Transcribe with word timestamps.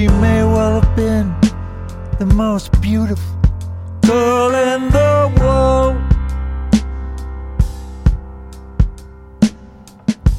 She 0.00 0.08
may 0.08 0.42
well 0.44 0.80
have 0.80 0.96
been 0.96 1.28
the 2.18 2.24
most 2.24 2.72
beautiful 2.80 3.36
girl 4.00 4.54
in 4.54 4.88
the 4.88 5.30
world. 5.38 5.96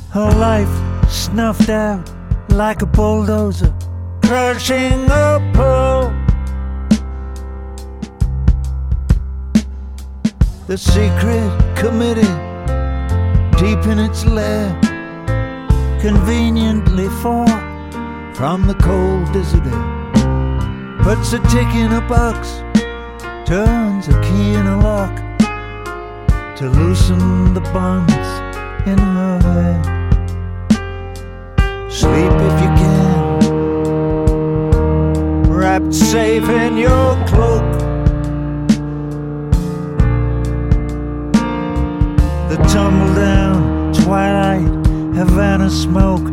Her 0.09 0.31
life 0.31 0.73
snuffed 1.07 1.69
out 1.69 2.11
like 2.49 2.81
a 2.81 2.87
bulldozer, 2.87 3.71
crushing 4.23 5.05
a 5.11 5.39
pearl. 5.53 6.11
The 10.65 10.75
secret 10.75 11.51
committee, 11.75 12.35
deep 13.61 13.85
in 13.85 13.99
its 13.99 14.25
lair, 14.25 14.75
conveniently 16.01 17.09
far 17.21 17.70
from 18.41 18.65
the 18.65 18.73
cold 18.73 19.29
air, 19.35 19.53
puts 21.03 21.31
a 21.31 21.39
tick 21.53 21.75
in 21.75 21.91
a 21.91 22.01
box, 22.09 22.63
turns 23.47 24.07
a 24.07 24.19
key 24.23 24.55
in 24.55 24.65
a 24.65 24.77
lock 24.81 25.15
to 26.55 26.67
loosen 26.67 27.53
the 27.53 27.61
bonds 27.71 28.11
in 28.87 28.97
her 28.97 29.39
hair. 29.43 29.83
Sleep 31.87 32.33
if 32.49 32.61
you 32.63 32.71
can, 32.81 33.39
wrapped 35.47 35.93
safe 35.93 36.49
in 36.49 36.77
your 36.77 37.15
cloak. 37.27 37.71
The 42.49 42.57
tumble 42.73 43.13
down 43.13 43.93
twilight 43.93 44.85
Havana 45.15 45.69
smoke 45.69 46.30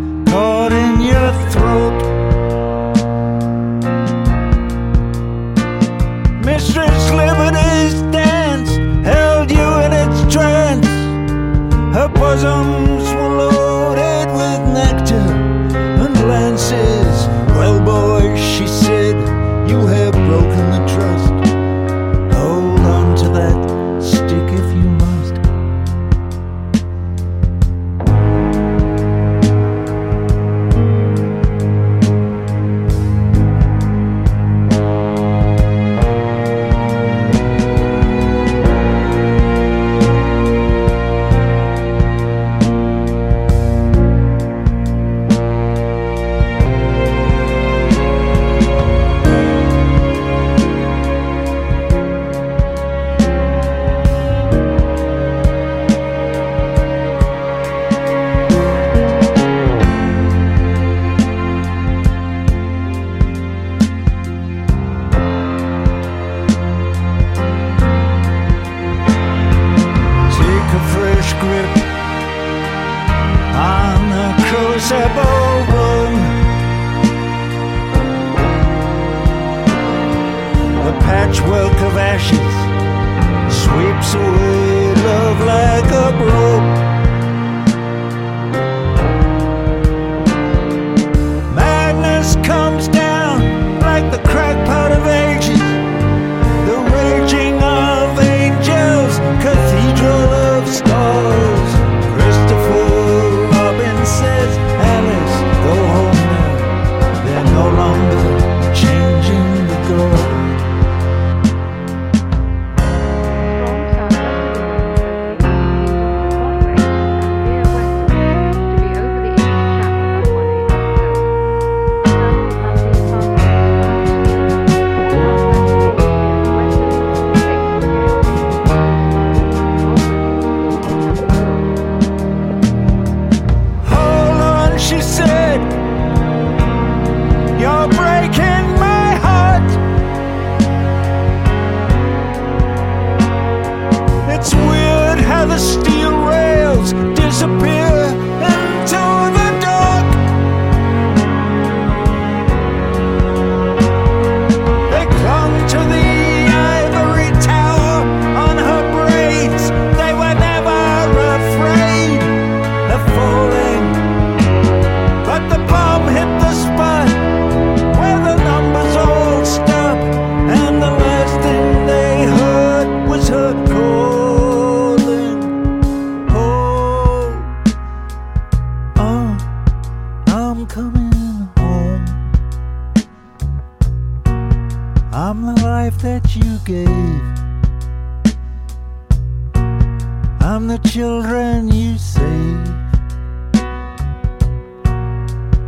I'm 190.58 190.66
the 190.66 190.78
children 190.78 191.68
you 191.68 191.96
save. 191.98 192.68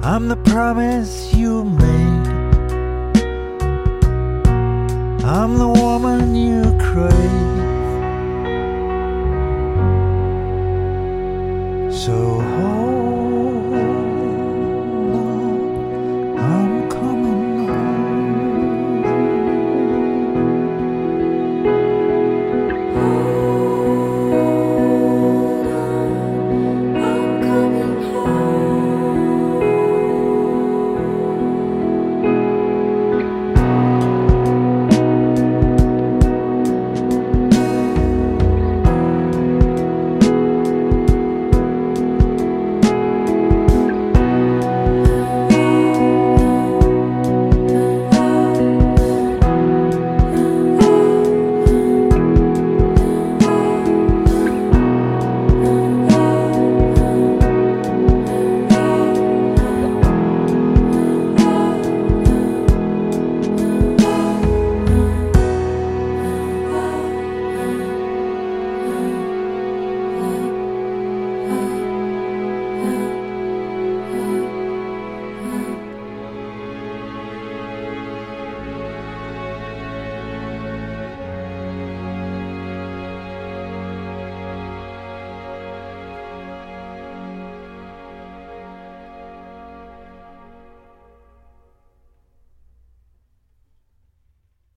I'm 0.03 0.27
the 0.27 0.37
promise 0.45 1.33
you 1.33 1.63
made. 1.63 2.27
I'm 5.25 5.59
the 5.59 5.69
woman 5.69 6.35
you 6.35 6.77
crave. 6.81 7.70